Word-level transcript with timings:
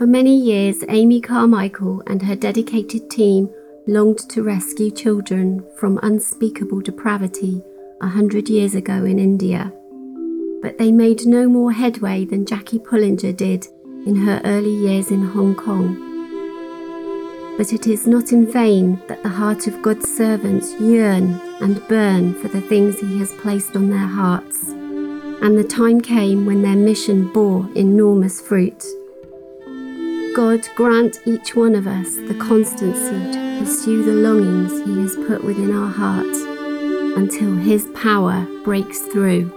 For 0.00 0.06
many 0.06 0.34
years, 0.34 0.82
Amy 0.88 1.20
Carmichael 1.20 2.02
and 2.06 2.22
her 2.22 2.34
dedicated 2.34 3.10
team 3.10 3.50
longed 3.86 4.20
to 4.30 4.42
rescue 4.42 4.90
children 4.90 5.62
from 5.76 6.00
unspeakable 6.02 6.80
depravity 6.80 7.62
a 8.00 8.08
hundred 8.08 8.48
years 8.48 8.74
ago 8.74 9.04
in 9.04 9.18
India. 9.18 9.70
But 10.62 10.78
they 10.78 10.90
made 10.90 11.26
no 11.26 11.50
more 11.50 11.72
headway 11.72 12.24
than 12.24 12.46
Jackie 12.46 12.78
Pullinger 12.78 13.36
did 13.36 13.66
in 14.06 14.16
her 14.16 14.40
early 14.46 14.72
years 14.72 15.10
in 15.10 15.20
Hong 15.20 15.54
Kong. 15.54 15.94
But 17.58 17.74
it 17.74 17.86
is 17.86 18.06
not 18.06 18.32
in 18.32 18.50
vain 18.50 19.02
that 19.06 19.22
the 19.22 19.28
heart 19.28 19.66
of 19.66 19.82
God's 19.82 20.08
servants 20.08 20.72
yearn 20.80 21.38
and 21.60 21.86
burn 21.88 22.32
for 22.40 22.48
the 22.48 22.62
things 22.62 22.98
He 22.98 23.18
has 23.18 23.32
placed 23.32 23.76
on 23.76 23.90
their 23.90 23.98
hearts. 23.98 24.70
And 24.70 25.58
the 25.58 25.62
time 25.62 26.00
came 26.00 26.46
when 26.46 26.62
their 26.62 26.74
mission 26.74 27.30
bore 27.30 27.68
enormous 27.74 28.40
fruit. 28.40 28.82
God 30.34 30.68
grant 30.76 31.20
each 31.26 31.56
one 31.56 31.74
of 31.74 31.88
us 31.88 32.14
the 32.14 32.34
constancy 32.34 33.32
to 33.32 33.58
pursue 33.58 34.04
the 34.04 34.12
longings 34.12 34.70
He 34.86 35.00
has 35.02 35.16
put 35.16 35.42
within 35.42 35.74
our 35.74 35.90
heart 35.90 36.36
until 37.18 37.56
His 37.56 37.86
power 37.94 38.46
breaks 38.62 39.00
through. 39.00 39.50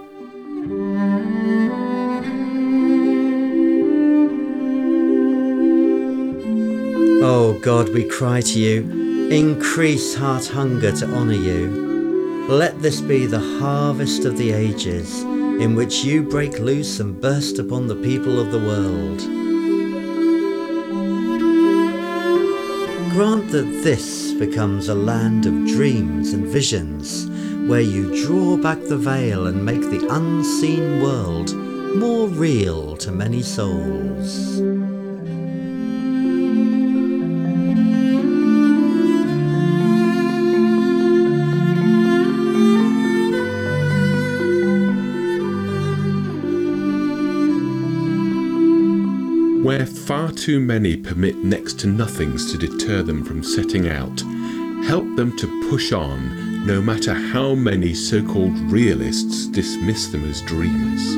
Oh 7.22 7.56
God, 7.62 7.90
we 7.90 8.08
cry 8.08 8.40
to 8.40 8.58
you, 8.58 9.28
increase 9.30 10.16
heart 10.16 10.48
hunger 10.48 10.90
to 10.90 11.06
honour 11.06 11.34
you. 11.34 12.46
Let 12.48 12.82
this 12.82 13.00
be 13.00 13.26
the 13.26 13.38
harvest 13.60 14.24
of 14.24 14.36
the 14.36 14.50
ages, 14.50 15.22
in 15.22 15.76
which 15.76 16.04
you 16.04 16.24
break 16.24 16.58
loose 16.58 16.98
and 16.98 17.20
burst 17.20 17.60
upon 17.60 17.86
the 17.86 17.96
people 17.96 18.40
of 18.40 18.50
the 18.50 18.58
world. 18.58 19.43
Grant 23.14 23.52
that 23.52 23.84
this 23.84 24.32
becomes 24.32 24.88
a 24.88 24.94
land 24.96 25.46
of 25.46 25.68
dreams 25.68 26.32
and 26.32 26.44
visions, 26.48 27.30
where 27.70 27.80
you 27.80 28.26
draw 28.26 28.56
back 28.56 28.80
the 28.88 28.96
veil 28.96 29.46
and 29.46 29.64
make 29.64 29.82
the 29.82 30.04
unseen 30.10 31.00
world 31.00 31.54
more 31.94 32.26
real 32.26 32.96
to 32.96 33.12
many 33.12 33.40
souls. 33.40 34.60
Where 49.64 49.86
far 49.86 50.30
too 50.30 50.60
many 50.60 50.94
permit 50.94 51.36
next 51.36 51.80
to 51.80 51.86
nothings 51.86 52.52
to 52.52 52.58
deter 52.58 53.02
them 53.02 53.24
from 53.24 53.42
setting 53.42 53.88
out, 53.88 54.20
help 54.86 55.16
them 55.16 55.34
to 55.38 55.70
push 55.70 55.90
on 55.90 56.66
no 56.66 56.82
matter 56.82 57.14
how 57.14 57.54
many 57.54 57.94
so 57.94 58.22
called 58.22 58.52
realists 58.70 59.46
dismiss 59.46 60.08
them 60.08 60.28
as 60.28 60.42
dreamers. 60.42 61.16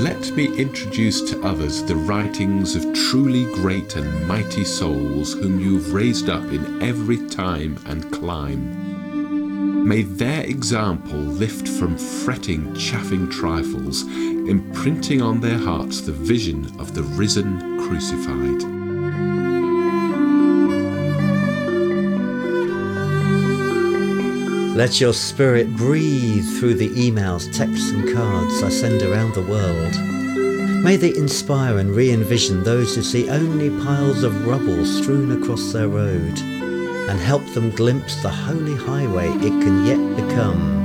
Let 0.00 0.30
me 0.36 0.56
introduce 0.56 1.28
to 1.32 1.42
others 1.42 1.82
the 1.82 1.96
writings 1.96 2.76
of 2.76 2.94
truly 2.94 3.52
great 3.54 3.96
and 3.96 4.28
mighty 4.28 4.62
souls 4.62 5.32
whom 5.32 5.58
you've 5.58 5.92
raised 5.92 6.30
up 6.30 6.44
in 6.52 6.80
every 6.80 7.26
time 7.26 7.80
and 7.86 8.12
clime. 8.12 8.87
May 9.84 10.02
their 10.02 10.44
example 10.44 11.18
lift 11.18 11.66
from 11.66 11.96
fretting, 11.96 12.74
chaffing 12.74 13.30
trifles, 13.30 14.02
imprinting 14.02 15.22
on 15.22 15.40
their 15.40 15.56
hearts 15.56 16.00
the 16.02 16.12
vision 16.12 16.66
of 16.78 16.94
the 16.94 17.02
risen 17.02 17.78
crucified. 17.86 18.62
Let 24.76 25.00
your 25.00 25.14
spirit 25.14 25.74
breathe 25.74 26.44
through 26.58 26.74
the 26.74 26.90
emails, 26.90 27.52
texts, 27.56 27.90
and 27.90 28.14
cards 28.14 28.62
I 28.62 28.68
send 28.68 29.02
around 29.02 29.34
the 29.34 29.42
world. 29.42 29.94
May 30.84 30.96
they 30.96 31.16
inspire 31.16 31.78
and 31.78 31.90
re 31.90 32.10
envision 32.10 32.62
those 32.62 32.94
who 32.94 33.02
see 33.02 33.30
only 33.30 33.70
piles 33.84 34.22
of 34.22 34.46
rubble 34.46 34.84
strewn 34.84 35.42
across 35.42 35.72
their 35.72 35.88
road 35.88 36.57
and 37.08 37.18
help 37.18 37.44
them 37.54 37.70
glimpse 37.70 38.22
the 38.22 38.28
holy 38.28 38.76
highway 38.76 39.28
it 39.28 39.62
can 39.62 39.86
yet 39.86 40.16
become. 40.16 40.78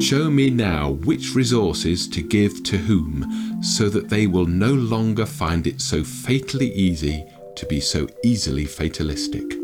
Show 0.00 0.30
me 0.30 0.50
now 0.50 0.90
which 0.90 1.34
resources 1.34 2.08
to 2.08 2.22
give 2.22 2.62
to 2.64 2.76
whom, 2.76 3.62
so 3.62 3.88
that 3.88 4.08
they 4.08 4.26
will 4.26 4.46
no 4.46 4.72
longer 4.74 5.26
find 5.26 5.66
it 5.66 5.80
so 5.80 6.04
fatally 6.04 6.72
easy 6.72 7.24
to 7.56 7.66
be 7.66 7.80
so 7.80 8.08
easily 8.22 8.64
fatalistic. 8.64 9.61